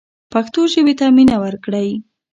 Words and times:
پښتو 0.31 0.61
ژبې 0.73 0.93
ته 0.99 1.05
مینه 1.17 1.37
ورکړئ. 1.43 1.89